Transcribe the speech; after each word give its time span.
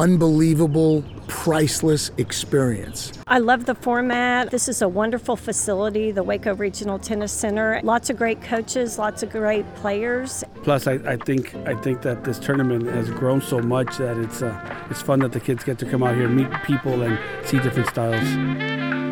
unbelievable, 0.00 1.04
priceless 1.28 2.10
experience. 2.16 3.12
I 3.26 3.38
love 3.38 3.66
the 3.66 3.74
format. 3.74 4.50
This 4.50 4.66
is 4.66 4.80
a 4.80 4.88
wonderful 4.88 5.36
facility, 5.36 6.10
the 6.10 6.22
Waco 6.22 6.54
Regional 6.54 6.98
Tennis 6.98 7.30
Center. 7.32 7.80
Lots 7.84 8.08
of 8.08 8.16
great 8.16 8.40
coaches, 8.40 8.98
lots 8.98 9.22
of 9.22 9.30
great 9.30 9.66
players. 9.74 10.42
Plus, 10.62 10.86
I, 10.86 10.94
I 10.94 11.16
think 11.16 11.54
I 11.66 11.74
think 11.74 12.00
that 12.02 12.24
this 12.24 12.38
tournament 12.38 12.86
has 12.86 13.10
grown 13.10 13.42
so 13.42 13.60
much 13.60 13.98
that 13.98 14.16
it's 14.16 14.40
uh, 14.42 14.86
it's 14.88 15.02
fun 15.02 15.20
that 15.20 15.32
the 15.32 15.40
kids 15.40 15.64
get 15.64 15.78
to 15.80 15.86
come 15.86 16.02
out 16.02 16.14
here, 16.14 16.28
meet 16.28 16.50
people, 16.64 17.02
and 17.02 17.18
see 17.46 17.58
different 17.60 17.88
styles. 17.90 19.09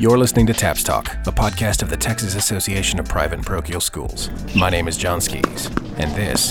You're 0.00 0.16
listening 0.16 0.46
to 0.46 0.52
TAPS 0.52 0.84
Talk, 0.84 1.08
a 1.26 1.32
podcast 1.32 1.82
of 1.82 1.90
the 1.90 1.96
Texas 1.96 2.36
Association 2.36 3.00
of 3.00 3.08
Private 3.08 3.38
and 3.38 3.44
Parochial 3.44 3.80
Schools. 3.80 4.30
My 4.54 4.70
name 4.70 4.86
is 4.86 4.96
John 4.96 5.20
Skis, 5.20 5.66
and 5.96 6.14
this 6.14 6.50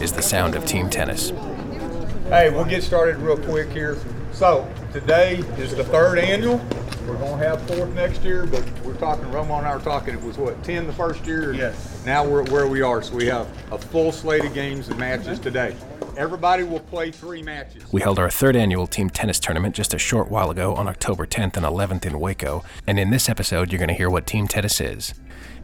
is 0.00 0.12
the 0.12 0.22
sound 0.22 0.54
of 0.54 0.64
team 0.66 0.88
tennis. 0.88 1.30
Hey, 2.28 2.50
we'll 2.50 2.64
get 2.64 2.84
started 2.84 3.16
real 3.16 3.36
quick 3.36 3.70
here. 3.70 3.98
So, 4.30 4.72
today 4.92 5.38
is 5.58 5.74
the 5.74 5.82
third 5.82 6.20
annual. 6.20 6.64
We're 7.04 7.16
going 7.16 7.40
to 7.40 7.48
have 7.48 7.60
fourth 7.62 7.92
next 7.94 8.22
year, 8.22 8.46
but 8.46 8.64
we're 8.84 8.94
talking, 8.94 9.24
Romo 9.24 9.58
and 9.58 9.66
I 9.66 9.74
were 9.74 9.82
talking, 9.82 10.14
it 10.14 10.22
was 10.22 10.38
what, 10.38 10.62
10 10.62 10.86
the 10.86 10.92
first 10.92 11.26
year? 11.26 11.52
Yes. 11.52 12.04
Now 12.06 12.24
we're 12.24 12.44
at 12.44 12.50
where 12.50 12.68
we 12.68 12.82
are, 12.82 13.02
so 13.02 13.16
we 13.16 13.26
have 13.26 13.48
a 13.72 13.78
full 13.78 14.12
slate 14.12 14.44
of 14.44 14.54
games 14.54 14.90
and 14.90 14.96
matches 14.96 15.40
today. 15.40 15.74
Everybody 16.16 16.62
will 16.62 16.80
play 16.80 17.10
three 17.10 17.42
matches. 17.42 17.90
We 17.90 18.02
held 18.02 18.18
our 18.18 18.28
third 18.30 18.54
annual 18.54 18.86
team 18.86 19.08
tennis 19.08 19.40
tournament 19.40 19.74
just 19.74 19.94
a 19.94 19.98
short 19.98 20.30
while 20.30 20.50
ago 20.50 20.74
on 20.74 20.86
October 20.86 21.26
10th 21.26 21.56
and 21.56 21.64
11th 21.64 22.04
in 22.04 22.20
Waco, 22.20 22.62
and 22.86 22.98
in 22.98 23.10
this 23.10 23.28
episode, 23.30 23.72
you're 23.72 23.78
going 23.78 23.88
to 23.88 23.94
hear 23.94 24.10
what 24.10 24.26
team 24.26 24.46
tennis 24.46 24.80
is. 24.80 25.14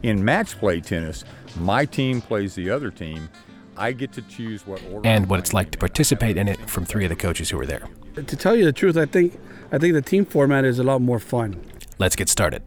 In 0.01 0.25
match 0.25 0.57
play 0.57 0.81
tennis, 0.81 1.23
my 1.59 1.85
team 1.85 2.19
plays 2.21 2.55
the 2.55 2.69
other 2.69 2.89
team. 2.89 3.29
I 3.77 3.91
get 3.91 4.11
to 4.13 4.21
choose 4.23 4.65
what 4.65 4.81
order. 4.91 5.07
and 5.07 5.29
what 5.29 5.39
it's 5.39 5.53
like 5.53 5.71
to 5.71 5.77
participate 5.77 6.35
in 6.35 6.47
it 6.47 6.59
from 6.69 6.83
three 6.83 7.05
of 7.05 7.09
the 7.09 7.15
coaches 7.15 7.51
who 7.51 7.57
were 7.57 7.65
there. 7.67 7.87
To 8.15 8.35
tell 8.35 8.55
you 8.55 8.65
the 8.65 8.73
truth, 8.73 8.97
I 8.97 9.05
think 9.05 9.39
I 9.71 9.77
think 9.77 9.93
the 9.93 10.01
team 10.01 10.25
format 10.25 10.65
is 10.65 10.79
a 10.79 10.83
lot 10.83 11.01
more 11.01 11.19
fun. 11.19 11.61
Let's 11.99 12.15
get 12.15 12.27
started. 12.27 12.63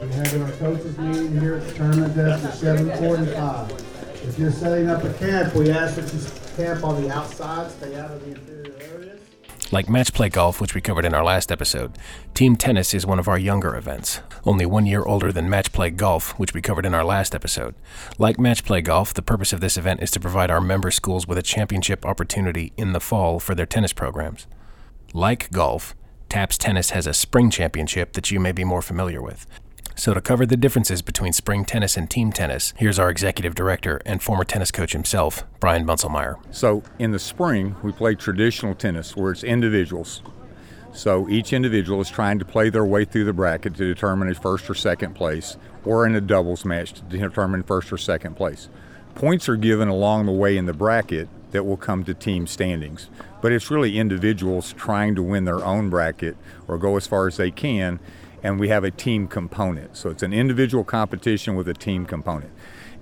We're 0.00 0.06
having 0.08 0.42
our 0.42 0.50
coaches 0.52 0.96
meeting 0.98 1.38
here 1.40 1.56
at 1.56 1.66
the 1.66 1.74
tournament 1.74 2.14
desk 2.16 2.44
at 2.44 2.54
seven 2.54 2.96
forty-five. 2.96 3.72
If 4.26 4.38
you're 4.38 4.50
setting 4.52 4.88
up 4.88 5.02
a 5.04 5.12
camp, 5.14 5.54
we 5.54 5.70
ask 5.70 5.96
that 5.96 6.10
you 6.14 6.20
camp 6.56 6.84
on 6.84 7.02
the 7.02 7.10
outside, 7.10 7.70
stay 7.70 7.96
out 7.96 8.10
of 8.10 8.24
the 8.24 8.32
interior 8.32 8.74
areas. 8.80 9.20
Like 9.72 9.88
match 9.88 10.12
play 10.12 10.28
golf, 10.28 10.60
which 10.60 10.74
we 10.74 10.80
covered 10.80 11.04
in 11.04 11.14
our 11.14 11.24
last 11.24 11.50
episode, 11.50 11.98
team 12.32 12.54
tennis 12.54 12.94
is 12.94 13.06
one 13.06 13.18
of 13.18 13.26
our 13.26 13.38
younger 13.38 13.74
events, 13.74 14.20
only 14.44 14.66
one 14.66 14.86
year 14.86 15.02
older 15.02 15.32
than 15.32 15.50
match 15.50 15.72
play 15.72 15.90
golf, 15.90 16.38
which 16.38 16.54
we 16.54 16.62
covered 16.62 16.86
in 16.86 16.94
our 16.94 17.04
last 17.04 17.34
episode. 17.34 17.74
Like 18.18 18.38
match 18.38 18.64
play 18.64 18.82
golf, 18.82 19.14
the 19.14 19.22
purpose 19.22 19.52
of 19.52 19.60
this 19.60 19.76
event 19.76 20.02
is 20.02 20.10
to 20.12 20.20
provide 20.20 20.50
our 20.50 20.60
member 20.60 20.90
schools 20.90 21.26
with 21.26 21.38
a 21.38 21.42
championship 21.42 22.04
opportunity 22.06 22.72
in 22.76 22.92
the 22.92 23.00
fall 23.00 23.40
for 23.40 23.54
their 23.54 23.66
tennis 23.66 23.92
programs. 23.92 24.46
Like 25.12 25.50
golf, 25.50 25.94
TAPS 26.28 26.58
Tennis 26.58 26.90
has 26.90 27.06
a 27.06 27.14
spring 27.14 27.50
championship 27.50 28.12
that 28.14 28.30
you 28.30 28.40
may 28.40 28.52
be 28.52 28.64
more 28.64 28.82
familiar 28.82 29.22
with. 29.22 29.46
So, 29.96 30.12
to 30.12 30.20
cover 30.20 30.44
the 30.44 30.56
differences 30.56 31.02
between 31.02 31.32
spring 31.32 31.64
tennis 31.64 31.96
and 31.96 32.10
team 32.10 32.32
tennis, 32.32 32.74
here's 32.76 32.98
our 32.98 33.10
executive 33.10 33.54
director 33.54 34.00
and 34.04 34.20
former 34.20 34.42
tennis 34.42 34.72
coach 34.72 34.92
himself, 34.92 35.44
Brian 35.60 35.86
Bunselmeyer. 35.86 36.36
So 36.52 36.82
in 36.98 37.12
the 37.12 37.20
spring, 37.20 37.76
we 37.82 37.92
play 37.92 38.16
traditional 38.16 38.74
tennis 38.74 39.16
where 39.16 39.30
it's 39.30 39.44
individuals. 39.44 40.20
So 40.92 41.28
each 41.28 41.52
individual 41.52 42.00
is 42.00 42.10
trying 42.10 42.40
to 42.40 42.44
play 42.44 42.70
their 42.70 42.84
way 42.84 43.04
through 43.04 43.24
the 43.24 43.32
bracket 43.32 43.76
to 43.76 43.86
determine 43.86 44.28
a 44.28 44.34
first 44.34 44.68
or 44.68 44.74
second 44.74 45.14
place, 45.14 45.56
or 45.84 46.06
in 46.06 46.16
a 46.16 46.20
doubles 46.20 46.64
match 46.64 46.92
to 46.94 47.02
determine 47.02 47.62
first 47.62 47.92
or 47.92 47.96
second 47.96 48.36
place. 48.36 48.68
Points 49.14 49.48
are 49.48 49.56
given 49.56 49.86
along 49.86 50.26
the 50.26 50.32
way 50.32 50.56
in 50.56 50.66
the 50.66 50.72
bracket 50.72 51.28
that 51.52 51.64
will 51.64 51.76
come 51.76 52.02
to 52.02 52.14
team 52.14 52.48
standings. 52.48 53.08
But 53.40 53.52
it's 53.52 53.70
really 53.70 53.96
individuals 53.96 54.72
trying 54.72 55.14
to 55.14 55.22
win 55.22 55.44
their 55.44 55.64
own 55.64 55.88
bracket 55.88 56.36
or 56.66 56.78
go 56.78 56.96
as 56.96 57.06
far 57.06 57.28
as 57.28 57.36
they 57.36 57.52
can, 57.52 58.00
and 58.44 58.60
we 58.60 58.68
have 58.68 58.84
a 58.84 58.90
team 58.90 59.26
component. 59.26 59.96
So 59.96 60.10
it's 60.10 60.22
an 60.22 60.34
individual 60.34 60.84
competition 60.84 61.56
with 61.56 61.66
a 61.66 61.74
team 61.74 62.06
component. 62.06 62.52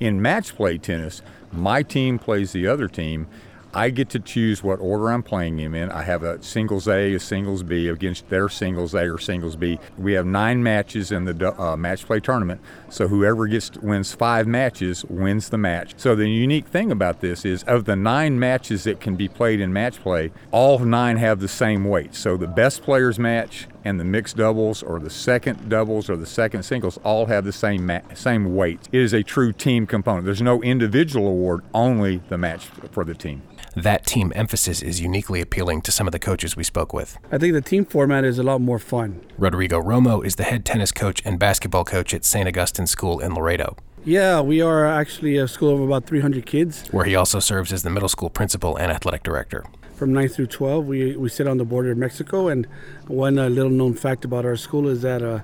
In 0.01 0.23
match 0.23 0.55
play 0.55 0.79
tennis, 0.79 1.21
my 1.53 1.83
team 1.83 2.19
plays 2.19 2.53
the 2.53 2.67
other 2.67 2.89
team. 2.89 3.27
I 3.75 3.89
get 3.89 4.11
to 4.11 4.21
choose 4.21 4.63
what 4.63 4.81
order 4.81 5.11
I'm 5.11 5.23
playing 5.23 5.57
them 5.57 5.75
in. 5.75 5.91
I 5.91 6.03
have 6.03 6.23
a 6.23 6.43
singles 6.43 6.87
A, 6.87 7.15
a 7.15 7.19
singles 7.19 7.63
B 7.63 7.89
against 7.89 8.29
their 8.29 8.51
singles 8.51 8.95
A 8.95 9.09
or 9.11 9.17
singles 9.19 9.57
B. 9.57 9.79
We 9.97 10.13
have 10.13 10.27
nine 10.27 10.63
matches 10.63 11.11
in 11.11 11.25
the 11.25 11.59
uh, 11.59 11.75
match 11.77 12.05
play 12.05 12.21
tournament, 12.21 12.61
so 12.91 13.09
whoever 13.09 13.47
gets 13.47 13.71
wins 13.79 14.13
five 14.13 14.47
matches 14.47 15.07
wins 15.07 15.49
the 15.49 15.57
match. 15.57 15.95
So 15.97 16.15
the 16.15 16.29
unique 16.29 16.67
thing 16.67 16.93
about 16.93 17.21
this 17.21 17.47
is, 17.47 17.63
of 17.63 17.87
the 17.87 17.97
nine 17.97 18.39
matches 18.39 18.85
that 18.85 19.01
can 19.01 19.17
be 19.17 19.27
played 19.27 19.59
in 19.59 19.73
match 19.73 20.03
play, 20.03 20.33
all 20.51 20.79
nine 20.81 21.17
have 21.17 21.41
the 21.41 21.49
same 21.49 21.85
weight. 21.85 22.15
So 22.15 22.37
the 22.37 22.47
best 22.47 22.83
players 22.83 23.19
match 23.19 23.69
and 23.85 23.99
the 23.99 24.05
mixed 24.05 24.37
doubles 24.37 24.83
or 24.83 24.99
the 24.99 25.11
second 25.11 25.69
doubles 25.69 26.09
or 26.09 26.17
the 26.17 26.27
second 26.27 26.63
singles 26.63 26.99
all 27.05 27.27
have 27.27 27.45
the 27.45 27.53
same 27.53 27.87
ma- 27.87 28.01
same 28.15 28.55
weight. 28.55 28.81
It 28.93 29.01
is 29.01 29.13
a 29.13 29.23
true 29.23 29.53
team 29.53 29.87
component. 29.87 30.25
There's 30.25 30.43
no 30.43 30.63
individual 30.63 31.29
award, 31.29 31.63
only 31.75 32.23
the 32.29 32.39
match 32.39 32.67
for 32.91 33.05
the 33.05 33.15
team. 33.15 33.43
That 33.75 34.05
team 34.05 34.33
emphasis 34.35 34.83
is 34.83 35.01
uniquely 35.01 35.41
appealing 35.41 35.81
to 35.83 35.93
some 35.93 36.07
of 36.07 36.13
the 36.13 36.19
coaches 36.19 36.57
we 36.57 36.65
spoke 36.65 36.93
with. 36.93 37.19
I 37.31 37.39
think 37.39 37.55
the 37.55 37.63
team 37.63 37.87
format 37.87 38.23
is 38.25 38.39
a 38.39 38.43
lot 38.43 38.61
more 38.61 38.79
fun. 38.79 39.23
Rodrigo 39.39 39.81
Romo 39.81 40.25
is 40.25 40.37
the 40.37 40.43
head 40.43 40.65
tennis 40.67 40.93
coach 40.93 41.23
and 41.25 41.39
basketball 41.39 41.85
coach 41.85 42.13
at 42.13 42.25
St. 42.25 42.47
Augustine 42.47 42.87
School 42.87 43.19
in 43.21 43.35
Laredo, 43.35 43.77
Yeah, 44.05 44.41
we 44.41 44.61
are 44.61 44.85
actually 44.85 45.37
a 45.39 45.47
school 45.49 45.75
of 45.75 45.81
about 45.81 46.05
300 46.07 46.45
kids 46.45 46.89
where 46.91 47.05
he 47.07 47.15
also 47.15 47.39
serves 47.41 47.73
as 47.73 47.83
the 47.83 47.89
middle 47.91 48.09
school 48.09 48.29
principal 48.29 48.77
and 48.77 48.91
athletic 48.93 49.23
director. 49.23 49.65
From 49.95 50.13
9th 50.13 50.35
through 50.35 50.47
12. 50.47 50.87
We, 50.87 51.17
we 51.17 51.29
sit 51.29 51.47
on 51.47 51.59
the 51.59 51.65
border 51.65 51.93
of 51.93 51.99
Mexico, 51.99 52.49
and 52.49 52.67
one 53.07 53.39
uh, 53.39 53.49
little 53.49 53.71
known 53.71 53.95
fact 53.95 54.25
about 54.25 54.45
our 54.45 54.57
school 54.57 54.89
is 54.89 55.03
that 55.03 55.23
uh, 55.23 55.41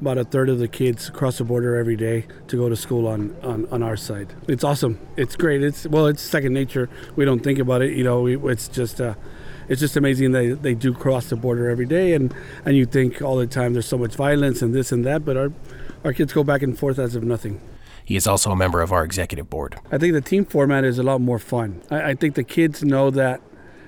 about 0.00 0.18
a 0.18 0.24
third 0.24 0.48
of 0.48 0.58
the 0.58 0.68
kids 0.68 1.10
cross 1.10 1.38
the 1.38 1.44
border 1.44 1.76
every 1.76 1.96
day 1.96 2.26
to 2.48 2.56
go 2.56 2.68
to 2.68 2.76
school 2.76 3.06
on, 3.06 3.36
on, 3.42 3.66
on 3.70 3.82
our 3.82 3.96
side. 3.96 4.34
It's 4.48 4.64
awesome. 4.64 4.98
It's 5.16 5.36
great. 5.36 5.62
It's 5.62 5.86
well, 5.86 6.06
it's 6.06 6.22
second 6.22 6.52
nature. 6.52 6.88
We 7.16 7.24
don't 7.24 7.40
think 7.40 7.58
about 7.58 7.82
it. 7.82 7.96
You 7.96 8.04
know, 8.04 8.22
we, 8.22 8.36
it's 8.50 8.68
just 8.68 9.00
uh, 9.00 9.14
it's 9.68 9.80
just 9.80 9.96
amazing 9.96 10.32
that 10.32 10.62
they 10.62 10.74
do 10.74 10.92
cross 10.92 11.30
the 11.30 11.36
border 11.36 11.70
every 11.70 11.86
day, 11.86 12.12
and 12.14 12.34
and 12.64 12.76
you 12.76 12.86
think 12.86 13.22
all 13.22 13.36
the 13.36 13.46
time 13.46 13.72
there's 13.72 13.86
so 13.86 13.98
much 13.98 14.14
violence 14.14 14.62
and 14.62 14.74
this 14.74 14.92
and 14.92 15.04
that, 15.06 15.24
but 15.24 15.36
our 15.36 15.52
our 16.04 16.12
kids 16.12 16.32
go 16.32 16.44
back 16.44 16.62
and 16.62 16.78
forth 16.78 16.98
as 16.98 17.16
if 17.16 17.22
nothing. 17.22 17.60
He 18.04 18.16
is 18.16 18.26
also 18.26 18.50
a 18.50 18.56
member 18.56 18.82
of 18.82 18.92
our 18.92 19.02
executive 19.02 19.48
board. 19.48 19.76
I 19.90 19.96
think 19.96 20.12
the 20.12 20.20
team 20.20 20.44
format 20.44 20.84
is 20.84 20.98
a 20.98 21.02
lot 21.02 21.22
more 21.22 21.38
fun. 21.38 21.80
I, 21.90 22.10
I 22.10 22.14
think 22.14 22.34
the 22.34 22.44
kids 22.44 22.84
know 22.84 23.10
that 23.10 23.40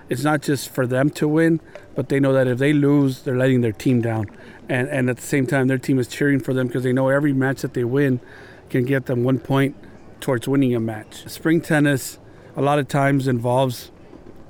it's 0.08 0.22
not 0.22 0.42
just 0.42 0.68
for 0.68 0.86
them 0.86 1.10
to 1.10 1.26
win, 1.26 1.60
but 1.94 2.08
they 2.08 2.20
know 2.20 2.32
that 2.32 2.46
if 2.46 2.58
they 2.58 2.72
lose, 2.72 3.22
they're 3.22 3.36
letting 3.36 3.60
their 3.60 3.72
team 3.72 4.00
down. 4.00 4.30
And, 4.68 4.88
and 4.88 5.10
at 5.10 5.16
the 5.16 5.22
same 5.22 5.46
time, 5.46 5.68
their 5.68 5.78
team 5.78 5.98
is 5.98 6.08
cheering 6.08 6.40
for 6.40 6.54
them 6.54 6.66
because 6.66 6.82
they 6.82 6.92
know 6.92 7.08
every 7.08 7.32
match 7.32 7.62
that 7.62 7.74
they 7.74 7.84
win 7.84 8.20
can 8.70 8.84
get 8.84 9.06
them 9.06 9.24
one 9.24 9.38
point 9.38 9.76
towards 10.20 10.48
winning 10.48 10.74
a 10.74 10.80
match. 10.80 11.28
Spring 11.28 11.60
tennis, 11.60 12.18
a 12.56 12.62
lot 12.62 12.78
of 12.78 12.88
times, 12.88 13.28
involves 13.28 13.90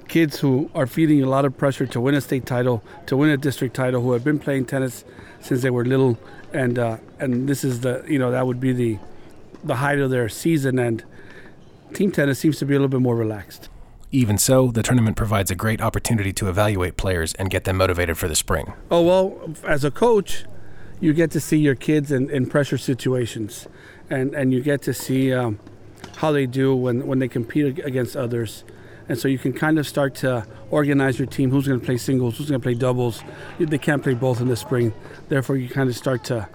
kids 0.09 0.41
who 0.41 0.71
are 0.75 0.87
feeling 0.87 1.23
a 1.23 1.29
lot 1.29 1.45
of 1.45 1.57
pressure 1.57 1.87
to 1.87 2.01
win 2.01 2.15
a 2.15 2.21
state 2.21 2.47
title, 2.47 2.83
to 3.07 3.17
win 3.17 3.31
a 3.31 3.37
district 3.37 3.75
title, 3.75 4.03
who 4.03 4.13
have 4.13 4.25
been 4.25 4.39
playing 4.39 4.65
tennis 4.65 5.05
since 5.41 5.63
they 5.63 5.71
were 5.71 5.85
little, 5.85 6.19
and 6.53 6.79
uh, 6.79 6.99
and 7.19 7.49
this 7.49 7.65
is 7.65 7.81
the 7.81 8.05
you 8.09 8.19
know 8.19 8.31
that 8.31 8.47
would 8.47 8.61
be 8.61 8.73
the 8.73 8.99
the 9.65 9.77
height 9.77 9.99
of 9.99 10.11
their 10.11 10.29
season, 10.29 10.79
and 10.79 11.05
team 11.95 12.13
tennis 12.13 12.39
seems 12.39 12.59
to 12.59 12.65
be 12.65 12.75
a 12.75 12.79
little 12.79 12.89
bit 12.89 13.01
more 13.01 13.17
relaxed. 13.17 13.69
Even 14.13 14.39
so, 14.39 14.71
the 14.71 14.83
tournament 14.83 15.17
provides 15.17 15.51
a 15.51 15.55
great 15.55 15.81
opportunity 15.81 16.33
to 16.33 16.49
evaluate 16.49 16.97
players 16.97 17.35
and 17.35 17.51
get 17.51 17.65
them 17.65 17.77
motivated 17.77 18.17
for 18.17 18.29
the 18.29 18.37
spring. 18.37 18.73
Oh 18.91 19.03
well, 19.03 19.55
as 19.65 19.85
a 19.85 19.91
coach, 19.91 20.45
you 21.01 21.13
get 21.13 21.31
to 21.33 21.41
see 21.41 21.59
your 21.59 21.75
kids 21.75 22.13
in, 22.13 22.31
in 22.31 22.47
pressure 22.47 22.79
situations, 22.79 23.67
and 24.09 24.35
and 24.35 24.53
you 24.53 24.63
get 24.63 24.83
to 24.83 24.95
see 24.95 25.33
um, 25.33 25.59
how 26.17 26.31
they 26.33 26.47
do 26.47 26.75
when 26.75 27.07
when 27.07 27.19
they 27.19 27.29
compete 27.29 27.79
against 27.85 28.17
others, 28.17 28.65
and 29.09 29.19
so 29.19 29.27
you 29.29 29.39
can 29.39 29.53
kind 29.53 29.79
of 29.79 29.87
start 29.87 30.15
to 30.17 30.47
organize 30.71 31.19
your 31.19 31.27
team. 31.27 31.51
Who's 31.51 31.67
going 31.67 31.81
to 31.81 31.85
play 31.85 31.97
singles? 31.97 32.39
Who's 32.39 32.49
going 32.49 32.61
to 32.61 32.65
play 32.65 32.75
doubles? 32.75 33.23
They 33.59 33.79
can't 33.79 34.03
play 34.03 34.15
both 34.15 34.41
in 34.41 34.49
the 34.49 34.57
spring, 34.57 34.95
therefore 35.29 35.57
you 35.57 35.69
kind 35.69 35.91
of 35.91 35.97
start 35.97 36.25
to 36.25 36.49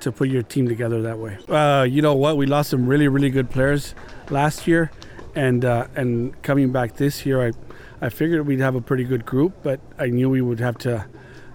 to 0.00 0.12
put 0.12 0.28
your 0.28 0.42
team 0.42 0.68
together 0.68 1.02
that 1.02 1.18
way. 1.18 1.38
Uh, 1.48 1.82
you 1.82 2.00
know 2.02 2.14
what? 2.14 2.36
We 2.36 2.46
lost 2.46 2.70
some 2.70 2.86
really 2.86 3.08
really 3.08 3.30
good 3.30 3.50
players 3.50 3.94
last 4.30 4.66
year, 4.68 4.90
and 5.34 5.64
uh, 5.64 5.86
and 5.94 6.40
coming 6.42 6.72
back 6.72 6.96
this 6.96 7.24
year, 7.26 7.48
I 7.48 7.52
I 8.00 8.08
figured 8.08 8.46
we'd 8.46 8.60
have 8.60 8.74
a 8.74 8.80
pretty 8.80 9.04
good 9.04 9.24
group, 9.24 9.54
but 9.62 9.80
I 9.98 10.06
knew 10.06 10.28
we 10.28 10.42
would 10.42 10.60
have 10.60 10.78
to 10.78 11.06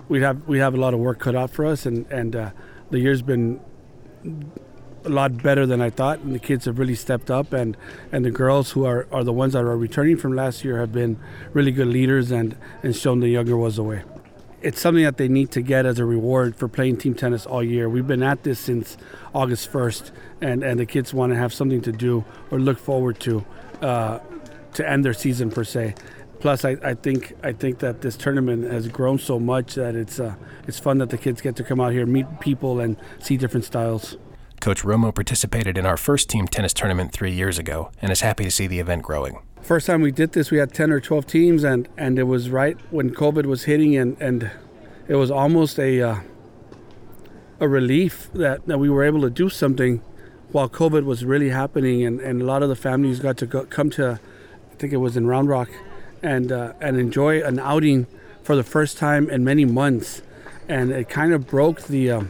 we'd 0.10 0.24
have 0.24 0.48
we 0.48 0.60
have 0.60 0.74
a 0.74 0.78
lot 0.78 0.94
of 0.94 1.00
work 1.00 1.20
cut 1.20 1.36
out 1.36 1.52
for 1.52 1.66
us, 1.66 1.86
and 1.86 2.06
and 2.12 2.36
uh, 2.36 2.52
the 2.90 3.00
year's 3.00 3.22
been 3.22 3.60
a 5.06 5.10
lot 5.10 5.42
better 5.42 5.66
than 5.66 5.82
I 5.82 5.90
thought, 5.90 6.20
and 6.20 6.34
the 6.34 6.40
kids 6.40 6.66
have 6.66 6.80
really 6.80 6.96
stepped 6.96 7.32
up, 7.32 7.54
and 7.54 7.78
and 8.12 8.26
the 8.26 8.32
girls 8.32 8.72
who 8.72 8.86
are, 8.86 9.08
are 9.12 9.24
the 9.24 9.34
ones 9.34 9.54
that 9.54 9.64
are 9.64 9.78
returning 9.78 10.18
from 10.18 10.34
last 10.36 10.64
year 10.64 10.80
have 10.80 10.92
been 10.92 11.20
really 11.54 11.72
good 11.72 11.88
leaders 11.88 12.32
and 12.32 12.58
and 12.84 12.96
shown 12.96 13.20
the 13.20 13.30
younger 13.30 13.56
ones 13.58 13.76
the 13.76 13.84
way. 13.84 14.04
it's 14.62 14.82
something 14.82 15.04
that 15.04 15.18
they 15.18 15.28
need 15.28 15.52
to 15.52 15.62
get 15.62 15.86
as 15.86 16.00
a 16.00 16.06
reward 16.06 16.56
for 16.56 16.68
playing 16.68 16.98
team 16.98 17.14
tennis 17.14 17.46
all 17.46 17.64
year. 17.64 17.88
We've 17.88 18.08
been 18.08 18.24
at 18.24 18.44
this 18.44 18.60
since 18.60 18.98
August 19.34 19.72
1st, 19.72 20.12
and, 20.42 20.64
and 20.64 20.80
the 20.80 20.86
kids 20.86 21.14
want 21.14 21.32
to 21.32 21.38
have 21.38 21.54
something 21.54 21.82
to 21.82 21.92
do 21.92 22.26
or 22.50 22.60
look 22.60 22.80
forward 22.80 23.20
to 23.22 23.46
uh, 23.82 24.20
to 24.74 24.90
end 24.90 25.04
their 25.04 25.14
season 25.14 25.50
per 25.50 25.64
se. 25.64 25.96
Plus, 26.40 26.64
I, 26.64 26.78
I 26.84 26.94
think 26.94 27.34
I 27.44 27.52
think 27.52 27.80
that 27.80 28.02
this 28.02 28.16
tournament 28.16 28.72
has 28.72 28.88
grown 28.88 29.18
so 29.18 29.40
much 29.40 29.76
that 29.76 29.96
it's 29.96 30.20
uh, 30.20 30.36
it's 30.68 30.80
fun 30.80 31.00
that 31.00 31.10
the 31.10 31.18
kids 31.18 31.42
get 31.42 31.56
to 31.56 31.64
come 31.64 31.80
out 31.80 31.94
here, 31.94 32.06
meet 32.06 32.40
people, 32.40 32.80
and 32.80 32.96
see 33.20 33.38
different 33.38 33.66
styles. 33.66 34.18
Coach 34.60 34.84
Romo 34.84 35.14
participated 35.14 35.78
in 35.78 35.86
our 35.86 35.98
first 35.98 36.30
team 36.30 36.48
tennis 36.48 36.74
tournament 36.74 37.12
three 37.12 37.32
years 37.32 37.60
ago 37.60 37.92
and 38.02 38.12
is 38.12 38.22
happy 38.22 38.44
to 38.44 38.52
see 38.52 38.68
the 38.68 38.80
event 38.80 39.04
growing. 39.04 39.40
First 39.62 39.88
time 39.88 40.02
we 40.02 40.12
did 40.12 40.32
this, 40.32 40.50
we 40.50 40.58
had 40.58 40.74
10 40.74 40.92
or 40.92 41.00
12 41.00 41.28
teams, 41.28 41.64
and, 41.64 41.88
and 41.98 42.18
it 42.18 42.24
was 42.24 42.50
right 42.50 42.78
when 42.90 43.14
COVID 43.14 43.46
was 43.46 43.66
hitting, 43.66 43.98
and, 43.98 44.16
and 44.22 44.50
it 45.08 45.16
was 45.16 45.30
almost 45.30 45.78
a, 45.78 46.02
uh, 46.02 46.20
a 47.60 47.68
relief 47.68 48.32
that, 48.34 48.66
that 48.66 48.78
we 48.78 48.90
were 48.90 49.04
able 49.04 49.22
to 49.22 49.30
do 49.30 49.50
something 49.50 50.02
while 50.52 50.70
COVID 50.70 51.04
was 51.04 51.26
really 51.26 51.50
happening, 51.50 52.06
and, 52.06 52.20
and 52.22 52.42
a 52.42 52.46
lot 52.46 52.64
of 52.64 52.70
the 52.70 52.76
families 52.76 53.20
got 53.20 53.38
to 53.38 53.46
go, 53.46 53.66
come 53.66 53.90
to, 53.92 54.20
I 54.72 54.76
think 54.76 54.94
it 54.94 54.98
was 54.98 55.18
in 55.18 55.28
Round 55.28 55.50
Rock, 55.50 55.70
and, 56.24 56.52
uh, 56.52 56.74
and 56.80 56.98
enjoy 56.98 57.44
an 57.44 57.60
outing 57.60 58.08
for 58.44 58.56
the 58.56 58.64
first 58.64 58.98
time 58.98 59.30
in 59.30 59.44
many 59.44 59.66
months. 59.66 60.22
And 60.70 60.92
it 60.92 61.10
kind 61.10 61.34
of 61.34 61.48
broke 61.48 61.84
the, 61.84 62.12
um, 62.12 62.30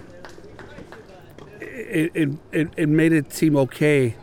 it, 1.60 2.12
it, 2.14 2.30
it, 2.52 2.68
it 2.76 2.90
made 2.90 3.14
it 3.14 3.34
seem 3.34 3.56
okay 3.56 4.16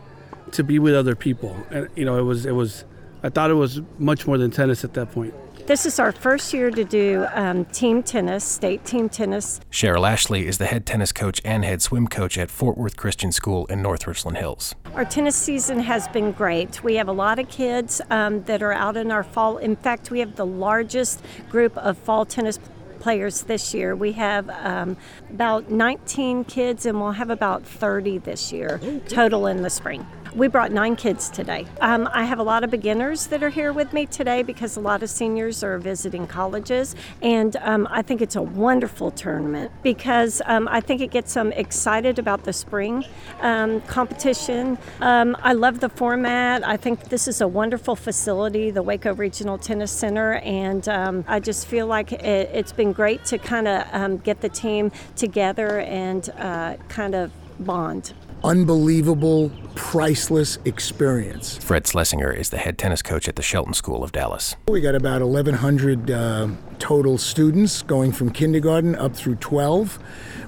to 0.51 0.63
be 0.63 0.79
with 0.79 0.93
other 0.93 1.15
people. 1.15 1.55
And, 1.69 1.89
you 1.95 2.05
know, 2.05 2.17
it 2.17 2.23
was, 2.23 2.45
it 2.45 2.51
was, 2.53 2.85
I 3.23 3.29
thought 3.29 3.49
it 3.49 3.55
was 3.55 3.81
much 3.97 4.27
more 4.27 4.37
than 4.37 4.51
tennis 4.51 4.83
at 4.83 4.93
that 4.93 5.11
point. 5.11 5.33
This 5.67 5.87
is 5.87 5.97
our 5.97 6.11
first 6.11 6.53
year 6.53 6.69
to 6.69 6.83
do 6.83 7.25
um, 7.33 7.65
team 7.65 8.03
tennis, 8.03 8.43
state 8.43 8.85
team 8.85 9.09
tennis. 9.09 9.59
Cheryl 9.71 10.07
Ashley 10.07 10.45
is 10.45 10.59
the 10.59 10.67
head 10.67 10.85
tennis 10.85 11.11
coach 11.11 11.41
and 11.43 11.65
head 11.65 11.81
swim 11.81 12.07
coach 12.07 12.37
at 12.37 12.51
Fort 12.51 12.77
Worth 12.77 12.97
Christian 12.97 13.31
School 13.31 13.65
in 13.65 13.81
North 13.81 14.05
Richland 14.05 14.37
Hills. 14.37 14.75
Our 14.93 15.05
tennis 15.05 15.35
season 15.35 15.79
has 15.79 16.07
been 16.09 16.33
great. 16.33 16.83
We 16.83 16.97
have 16.97 17.07
a 17.07 17.11
lot 17.11 17.39
of 17.39 17.49
kids 17.49 17.99
um, 18.11 18.43
that 18.43 18.61
are 18.61 18.73
out 18.73 18.95
in 18.95 19.11
our 19.11 19.23
fall. 19.23 19.57
In 19.57 19.75
fact, 19.75 20.11
we 20.11 20.19
have 20.19 20.35
the 20.35 20.45
largest 20.45 21.23
group 21.49 21.75
of 21.79 21.97
fall 21.97 22.25
tennis 22.25 22.59
players 22.99 23.41
this 23.41 23.73
year. 23.73 23.95
We 23.95 24.11
have 24.11 24.47
um, 24.51 24.95
about 25.31 25.71
19 25.71 26.43
kids, 26.43 26.85
and 26.85 27.01
we'll 27.01 27.13
have 27.13 27.31
about 27.31 27.65
30 27.65 28.19
this 28.19 28.51
year 28.51 28.79
total 29.07 29.47
in 29.47 29.63
the 29.63 29.71
spring. 29.71 30.05
We 30.35 30.49
brought 30.49 30.73
nine 30.73 30.97
kids 30.97 31.29
today. 31.29 31.65
Um, 31.79 32.09
I 32.11 32.25
have 32.25 32.39
a 32.39 32.43
lot 32.43 32.65
of 32.65 32.69
beginners 32.69 33.27
that 33.27 33.41
are 33.41 33.49
here 33.49 33.71
with 33.71 33.93
me 33.93 34.05
today 34.05 34.43
because 34.43 34.75
a 34.75 34.81
lot 34.81 35.01
of 35.01 35.09
seniors 35.09 35.63
are 35.63 35.77
visiting 35.77 36.27
colleges, 36.27 36.93
and 37.21 37.55
um, 37.61 37.87
I 37.89 38.01
think 38.01 38.21
it's 38.21 38.35
a 38.35 38.41
wonderful 38.41 39.11
tournament 39.11 39.71
because 39.81 40.41
um, 40.45 40.67
I 40.67 40.81
think 40.81 40.99
it 40.99 41.09
gets 41.09 41.33
them 41.33 41.53
excited 41.53 42.19
about 42.19 42.43
the 42.43 42.51
spring 42.51 43.05
um, 43.39 43.79
competition. 43.83 44.77
Um, 44.99 45.37
I 45.39 45.53
love 45.53 45.79
the 45.79 45.87
format. 45.87 46.67
I 46.67 46.75
think 46.75 47.05
this 47.05 47.29
is 47.29 47.39
a 47.39 47.47
wonderful 47.47 47.95
facility, 47.95 48.71
the 48.71 48.83
Waco 48.83 49.13
Regional 49.15 49.57
Tennis 49.57 49.93
Center, 49.93 50.33
and 50.33 50.85
um, 50.89 51.23
I 51.29 51.39
just 51.39 51.65
feel 51.65 51.87
like 51.87 52.11
it, 52.11 52.49
has 52.49 52.73
been 52.73 52.91
great 52.91 53.23
to 53.25 53.37
kind 53.37 53.69
of 53.69 54.21
get 54.23 54.41
the 54.41 54.49
team 54.49 54.91
together 55.15 55.79
and 55.79 56.29
uh, 56.31 56.75
kind 56.89 57.15
of 57.15 57.31
bond 57.57 58.11
unbelievable, 58.45 59.51
priceless 59.73 60.59
experience. 60.65 61.57
Fred 61.57 61.87
Schlesinger 61.87 62.31
is 62.31 62.51
the 62.51 62.57
head 62.57 62.77
tennis 62.77 63.01
coach 63.01 63.27
at 63.27 63.35
the 63.35 63.41
Shelton 63.41 63.73
School 63.73 64.03
of 64.03 64.11
Dallas. 64.11 64.55
We 64.67 64.81
got 64.81 64.93
about 64.93 65.21
1,100 65.23 66.11
uh, 66.11 66.49
total 66.77 67.17
students 67.17 67.81
going 67.81 68.11
from 68.11 68.29
kindergarten 68.31 68.95
up 68.95 69.15
through 69.15 69.35
12. 69.35 69.97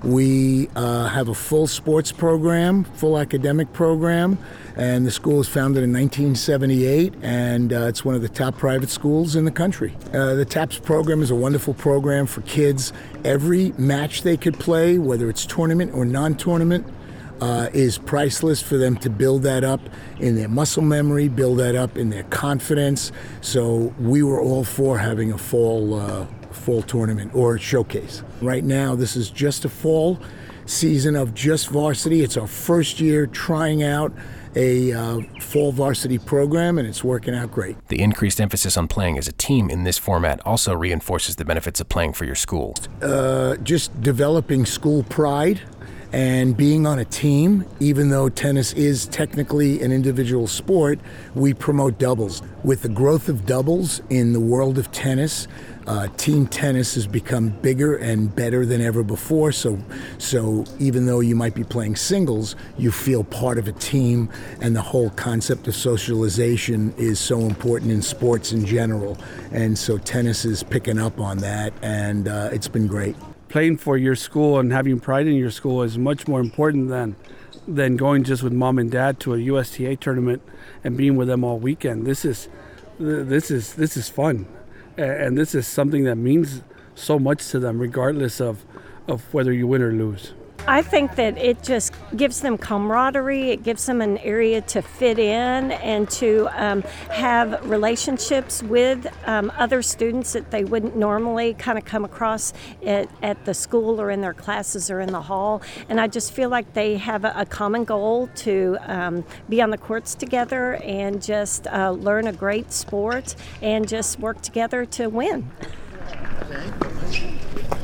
We 0.04 0.70
uh, 0.76 1.08
have 1.08 1.28
a 1.28 1.34
full 1.34 1.66
sports 1.66 2.12
program, 2.12 2.84
full 2.84 3.18
academic 3.18 3.74
program, 3.74 4.38
and 4.76 5.08
the 5.08 5.12
school 5.12 5.38
was 5.38 5.50
founded 5.50 5.84
in 5.84 5.92
1978, 5.92 7.16
and 7.24 7.74
uh, 7.74 7.88
it's 7.88 8.06
one 8.06 8.14
of 8.14 8.22
the 8.22 8.30
top 8.30 8.58
private 8.58 8.92
schools 8.92 9.36
in 9.36 9.44
the 9.44 9.52
country. 9.52 9.96
Uh, 10.14 10.36
the 10.36 10.46
TAPS 10.46 10.78
program 10.78 11.24
is 11.24 11.32
a 11.32 11.36
wonderful 11.36 11.74
program 11.74 12.28
for 12.28 12.42
kids. 12.42 12.94
Every 13.26 13.72
match 13.72 14.22
they 14.22 14.38
could 14.38 14.60
play, 14.60 15.00
whether 15.00 15.32
it's 15.32 15.48
tournament 15.48 15.94
or 15.96 16.06
non 16.06 16.36
tournament, 16.36 16.86
uh, 17.42 17.70
is 17.74 17.98
priceless 17.98 18.62
for 18.62 18.78
them 18.78 18.98
to 18.98 19.10
build 19.10 19.44
that 19.44 19.64
up 19.64 19.82
in 20.20 20.36
their 20.36 20.48
muscle 20.48 20.84
memory, 20.84 21.28
build 21.28 21.60
that 21.60 21.76
up 21.76 21.98
in 21.98 22.10
their 22.10 22.24
confidence. 22.24 23.12
So 23.42 23.94
we 24.00 24.24
were 24.24 24.42
all 24.42 24.64
for 24.64 24.98
having 24.98 25.32
a 25.32 25.38
fall 25.38 26.00
uh, 26.00 26.26
fall 26.52 26.82
tournament 26.82 27.34
or 27.34 27.58
showcase. 27.58 28.24
Right 28.42 28.64
now, 28.64 28.96
this 28.96 29.16
is 29.16 29.30
just 29.30 29.66
a 29.66 29.70
fall 29.70 30.20
season 30.66 31.16
of 31.16 31.34
just 31.34 31.70
varsity. 31.70 32.22
It's 32.22 32.38
our 32.38 32.48
first 32.48 33.00
year 33.00 33.26
trying 33.28 33.84
out 33.84 34.12
a 34.56 34.92
uh, 34.92 35.22
fall 35.40 35.72
varsity 35.72 36.18
program, 36.18 36.78
and 36.78 36.88
it's 36.88 37.04
working 37.04 37.36
out 37.36 37.52
great. 37.52 37.78
The 37.90 38.02
increased 38.02 38.42
emphasis 38.42 38.76
on 38.76 38.88
playing 38.88 39.18
as 39.18 39.28
a 39.28 39.32
team 39.32 39.70
in 39.70 39.84
this 39.84 39.98
format 39.98 40.42
also 40.46 40.74
reinforces 40.74 41.36
the 41.36 41.46
benefits 41.46 41.80
of 41.80 41.90
playing 41.90 42.14
for 42.14 42.26
your 42.26 42.36
school. 42.36 42.74
Uh, 43.02 43.56
just 43.58 44.02
developing 44.02 44.66
school 44.66 45.04
pride 45.04 45.62
and 46.14 46.56
being 46.56 46.88
on 46.88 47.00
a 47.00 47.06
team, 47.06 47.66
even 47.80 48.10
though 48.10 48.30
tennis 48.30 48.72
is 48.74 49.08
technically 49.08 49.82
an 49.82 49.92
individual 49.92 50.48
sport, 50.48 51.00
we 51.36 51.54
promote 51.54 52.00
doubles. 52.00 52.42
With 52.64 52.82
the 52.82 52.90
growth 52.90 53.28
of 53.28 53.46
doubles 53.46 54.02
in 54.10 54.34
the 54.34 54.40
world 54.40 54.78
of 54.78 54.92
tennis, 54.92 55.48
uh, 55.86 56.08
team 56.18 56.48
tennis 56.48 56.96
has 56.96 57.08
become 57.08 57.50
bigger 57.50 57.96
and 57.96 58.34
better 58.36 58.66
than 58.66 58.82
ever 58.82 59.04
before. 59.04 59.52
So, 59.52 59.80
so 60.18 60.66
even 60.80 61.06
though 61.06 61.20
you 61.20 61.36
might 61.36 61.56
be 61.56 61.64
playing 61.64 61.96
singles, 61.96 62.56
you 62.78 62.92
feel 62.92 63.24
part 63.24 63.58
of 63.58 63.68
a 63.68 63.74
team, 63.74 64.30
and 64.62 64.76
the 64.76 64.82
whole 64.82 65.10
concept 65.12 65.68
of 65.68 65.76
socialization 65.76 66.94
is 66.98 67.20
so 67.20 67.40
important 67.42 67.92
in 67.92 68.02
sports 68.02 68.52
in 68.52 68.66
general. 68.66 69.18
And 69.52 69.78
so 69.78 69.98
tennis 69.98 70.46
is 70.46 70.64
picking 70.64 71.00
up 71.00 71.20
on 71.20 71.38
that, 71.40 71.74
and 71.82 72.28
uh, 72.28 72.50
it's 72.52 72.68
been 72.68 72.88
great 72.88 73.16
playing 73.50 73.78
for 73.78 73.98
your 73.98 74.16
school 74.16 74.60
and 74.60 74.72
having 74.72 75.00
pride 75.00 75.28
in 75.28 75.36
your 75.36 75.52
school 75.52 75.82
is 75.84 75.98
much 75.98 76.28
more 76.28 76.40
important 76.40 76.90
than 76.90 77.16
than 77.68 77.98
going 77.98 78.24
just 78.24 78.44
with 78.44 78.54
mom 78.54 78.80
and 78.80 78.92
dad 78.92 79.20
to 79.20 79.34
a 79.34 79.38
USTA 79.38 79.98
tournament 79.98 80.42
and 80.84 80.96
being 80.96 81.18
with 81.18 81.28
them 81.28 81.44
all 81.44 81.60
weekend. 81.60 82.06
This 82.06 82.24
is 82.24 82.48
this 83.00 83.52
is 83.52 83.76
this 83.76 83.98
is 83.98 84.10
fun, 84.10 84.48
and 84.98 85.38
this 85.38 85.54
is 85.54 85.68
something 85.68 86.04
that 86.06 86.16
means 86.16 86.62
so 86.96 87.20
much 87.20 87.48
to 87.50 87.60
them, 87.60 87.80
regardless 87.80 88.40
of 88.40 88.64
of 89.08 89.34
whether 89.34 89.54
you 89.54 89.68
win 89.68 89.82
or 89.82 89.92
lose. 89.92 90.34
I 90.70 90.82
think 90.82 91.16
that 91.16 91.38
it 91.38 91.64
just 91.64 91.94
gives 92.18 92.42
them 92.42 92.58
camaraderie. 92.58 93.52
It 93.52 93.64
gives 93.64 93.86
them 93.86 94.02
an 94.02 94.18
area 94.18 94.60
to 94.62 94.82
fit 94.82 95.18
in 95.18 95.72
and 95.72 96.10
to 96.12 96.50
um, 96.62 96.82
have 97.10 97.70
relationships 97.70 98.62
with 98.62 99.08
um, 99.26 99.50
other 99.58 99.82
students 99.82 100.34
that 100.34 100.52
they 100.52 100.66
wouldn't 100.66 100.98
normally 100.98 101.54
kind 101.54 101.78
of 101.78 101.86
come 101.86 102.04
across 102.04 102.52
at, 102.86 103.10
at, 103.24 103.46
the 103.46 103.54
school 103.54 104.02
or 104.02 104.12
in 104.12 104.20
their 104.20 104.34
classes 104.34 104.92
or 104.92 105.00
in 105.00 105.14
the 105.14 105.22
hall. 105.22 105.62
And 105.88 106.02
I 106.02 106.08
just 106.08 106.34
feel 106.34 106.50
like 106.50 106.74
they 106.74 106.98
have 106.98 107.24
a, 107.24 107.32
a 107.38 107.46
common 107.46 107.86
goal 107.86 108.28
to 108.36 108.78
um, 108.82 109.24
be 109.48 109.62
on 109.62 109.70
the 109.70 109.78
courts 109.78 110.16
together 110.16 110.76
and 110.84 111.22
just 111.22 111.68
uh, 111.68 111.92
learn 111.92 112.28
a 112.28 112.34
great 112.34 112.74
sport 112.74 113.36
and 113.62 113.88
just 113.88 114.20
work 114.20 114.42
together 114.42 114.86
to 114.86 115.08
win. 115.08 115.50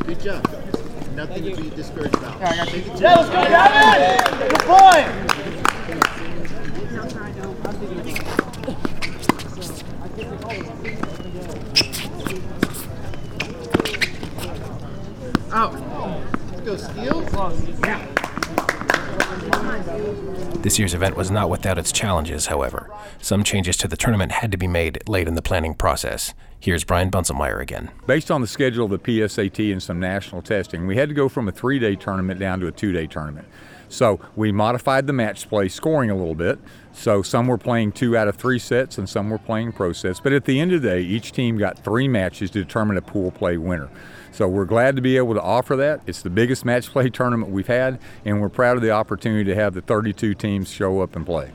Good 0.05 0.19
job 0.19 0.82
nothing 1.15 1.43
to 1.43 1.61
be 1.61 1.69
discouraged 1.69 2.15
about. 2.15 2.39
Yeah, 2.39 3.15
let's 3.15 3.29
go, 3.29 3.43
Gavin! 3.43 4.49
Good 4.49 4.59
point! 4.61 5.09
Out. 15.51 15.73
Let's 16.51 16.61
go, 16.61 16.77
steal. 16.77 17.21
Yeah. 17.81 18.07
This 20.61 20.79
year's 20.79 20.93
event 20.93 21.17
was 21.17 21.29
not 21.29 21.49
without 21.49 21.77
its 21.77 21.91
challenges, 21.91 22.45
however. 22.47 22.89
Some 23.19 23.43
changes 23.43 23.75
to 23.77 23.87
the 23.87 23.97
tournament 23.97 24.31
had 24.31 24.51
to 24.51 24.57
be 24.57 24.67
made 24.67 25.07
late 25.07 25.27
in 25.27 25.35
the 25.35 25.41
planning 25.41 25.73
process. 25.75 26.33
Here's 26.63 26.85
Brian 26.85 27.11
Bunselmeyer 27.11 27.59
again. 27.59 27.91
Based 28.07 28.31
on 28.31 28.39
the 28.39 28.47
schedule 28.47 28.85
of 28.85 28.91
the 28.91 28.97
PSAT 28.97 29.69
and 29.69 29.83
some 29.83 29.99
national 29.99 30.41
testing, 30.41 30.87
we 30.87 30.95
had 30.95 31.09
to 31.09 31.13
go 31.13 31.27
from 31.27 31.49
a 31.49 31.51
three 31.51 31.77
day 31.77 31.97
tournament 31.97 32.39
down 32.39 32.61
to 32.61 32.67
a 32.67 32.71
two 32.71 32.93
day 32.93 33.05
tournament. 33.05 33.49
So 33.89 34.21
we 34.37 34.53
modified 34.53 35.05
the 35.05 35.11
match 35.11 35.49
play 35.49 35.67
scoring 35.67 36.09
a 36.09 36.15
little 36.15 36.35
bit. 36.35 36.59
So 36.93 37.21
some 37.21 37.47
were 37.47 37.57
playing 37.57 37.91
two 37.91 38.15
out 38.15 38.29
of 38.29 38.37
three 38.37 38.59
sets 38.59 38.97
and 38.97 39.09
some 39.09 39.29
were 39.29 39.37
playing 39.37 39.73
pro 39.73 39.91
sets. 39.91 40.21
But 40.21 40.31
at 40.31 40.45
the 40.45 40.57
end 40.61 40.71
of 40.71 40.81
the 40.81 40.87
day, 40.87 41.01
each 41.01 41.33
team 41.33 41.57
got 41.57 41.79
three 41.79 42.07
matches 42.07 42.49
to 42.51 42.63
determine 42.63 42.95
a 42.95 43.01
pool 43.01 43.31
play 43.31 43.57
winner. 43.57 43.89
So 44.31 44.47
we're 44.47 44.63
glad 44.63 44.95
to 44.95 45.01
be 45.01 45.17
able 45.17 45.33
to 45.33 45.41
offer 45.41 45.75
that. 45.75 45.99
It's 46.07 46.21
the 46.21 46.29
biggest 46.29 46.63
match 46.63 46.87
play 46.87 47.09
tournament 47.09 47.51
we've 47.51 47.67
had, 47.67 47.99
and 48.23 48.39
we're 48.39 48.47
proud 48.47 48.77
of 48.77 48.83
the 48.83 48.91
opportunity 48.91 49.43
to 49.43 49.55
have 49.55 49.73
the 49.73 49.81
32 49.81 50.33
teams 50.35 50.69
show 50.69 51.01
up 51.01 51.17
and 51.17 51.25
play. 51.25 51.51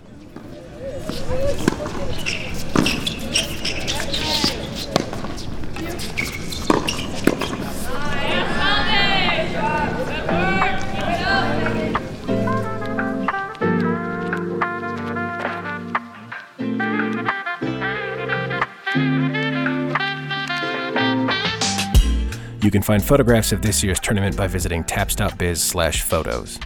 You 22.68 22.72
can 22.72 22.82
find 22.82 23.02
photographs 23.02 23.50
of 23.52 23.62
this 23.62 23.82
year's 23.82 23.98
tournament 23.98 24.36
by 24.36 24.46
visiting 24.46 24.84
taps.biz 24.84 25.62
slash 25.62 26.02
photos. 26.02 26.58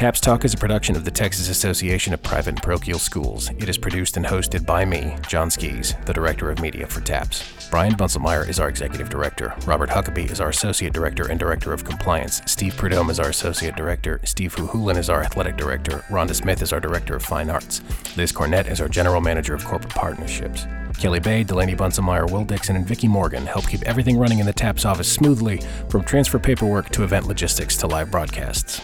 Taps 0.00 0.18
Talk 0.18 0.46
is 0.46 0.54
a 0.54 0.56
production 0.56 0.96
of 0.96 1.04
the 1.04 1.10
Texas 1.10 1.50
Association 1.50 2.14
of 2.14 2.22
Private 2.22 2.54
and 2.54 2.62
Parochial 2.62 2.98
Schools. 2.98 3.50
It 3.58 3.68
is 3.68 3.76
produced 3.76 4.16
and 4.16 4.24
hosted 4.24 4.64
by 4.64 4.82
me, 4.82 5.14
John 5.28 5.50
Skis, 5.50 5.94
the 6.06 6.14
Director 6.14 6.50
of 6.50 6.58
Media 6.58 6.86
for 6.86 7.02
Taps. 7.02 7.68
Brian 7.70 7.92
Bunselmeyer 7.92 8.48
is 8.48 8.58
our 8.58 8.70
Executive 8.70 9.10
Director. 9.10 9.54
Robert 9.66 9.90
Huckabee 9.90 10.30
is 10.30 10.40
our 10.40 10.48
Associate 10.48 10.90
Director 10.90 11.28
and 11.28 11.38
Director 11.38 11.74
of 11.74 11.84
Compliance. 11.84 12.40
Steve 12.46 12.78
Prudhomme 12.78 13.10
is 13.10 13.20
our 13.20 13.28
Associate 13.28 13.76
Director. 13.76 14.22
Steve 14.24 14.56
Huhulin 14.56 14.96
is 14.96 15.10
our 15.10 15.22
Athletic 15.22 15.58
Director. 15.58 16.02
Rhonda 16.08 16.34
Smith 16.34 16.62
is 16.62 16.72
our 16.72 16.80
Director 16.80 17.14
of 17.14 17.22
Fine 17.22 17.50
Arts. 17.50 17.82
Liz 18.16 18.32
Cornett 18.32 18.70
is 18.70 18.80
our 18.80 18.88
General 18.88 19.20
Manager 19.20 19.52
of 19.52 19.66
Corporate 19.66 19.94
Partnerships. 19.94 20.66
Kelly 20.98 21.20
Bay, 21.20 21.44
Delaney 21.44 21.76
Bunselmeyer, 21.76 22.30
Will 22.30 22.46
Dixon, 22.46 22.74
and 22.74 22.86
Vicki 22.86 23.06
Morgan 23.06 23.44
help 23.44 23.68
keep 23.68 23.82
everything 23.82 24.16
running 24.16 24.38
in 24.38 24.46
the 24.46 24.52
TAPS 24.54 24.86
office 24.86 25.12
smoothly, 25.12 25.60
from 25.90 26.04
transfer 26.04 26.38
paperwork 26.38 26.88
to 26.88 27.04
event 27.04 27.26
logistics 27.26 27.76
to 27.76 27.86
live 27.86 28.10
broadcasts. 28.10 28.80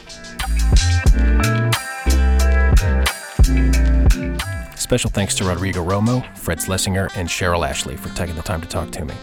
Special 4.76 5.10
thanks 5.10 5.34
to 5.34 5.44
Rodrigo 5.44 5.84
Romo, 5.84 6.24
Fred 6.36 6.62
Schlesinger, 6.62 7.08
and 7.16 7.28
Cheryl 7.28 7.68
Ashley 7.68 7.96
for 7.96 8.08
taking 8.10 8.36
the 8.36 8.42
time 8.42 8.60
to 8.60 8.68
talk 8.68 8.92
to 8.92 9.04
me. 9.04 9.14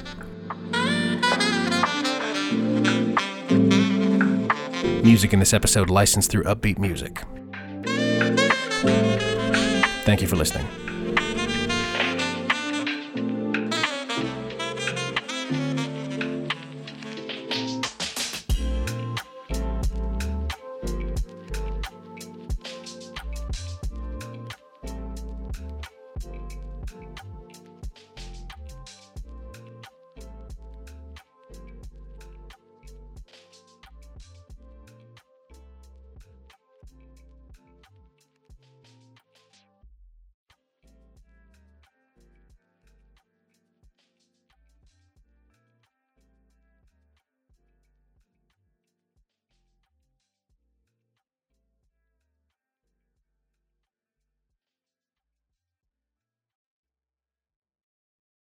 Music 5.03 5.33
in 5.33 5.39
this 5.39 5.53
episode 5.53 5.89
licensed 5.89 6.29
through 6.31 6.43
Upbeat 6.43 6.77
Music. 6.79 7.23
Thank 10.05 10.21
you 10.21 10.27
for 10.27 10.35
listening. 10.35 10.67